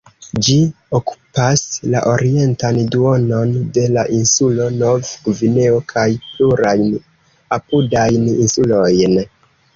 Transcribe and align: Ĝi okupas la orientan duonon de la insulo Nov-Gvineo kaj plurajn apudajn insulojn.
Ĝi 0.45 0.53
okupas 0.99 1.61
la 1.95 1.99
orientan 2.11 2.79
duonon 2.95 3.51
de 3.75 3.83
la 3.99 4.07
insulo 4.21 4.67
Nov-Gvineo 4.79 5.77
kaj 5.93 6.07
plurajn 6.33 6.91
apudajn 7.61 8.27
insulojn. 8.35 9.17